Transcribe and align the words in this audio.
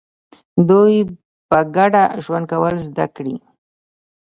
دوی 0.69 0.95
په 1.49 1.59
ګډه 1.75 2.03
ژوند 2.23 2.45
کول 2.51 2.75
زده 2.87 3.05
کړي. 3.15 3.35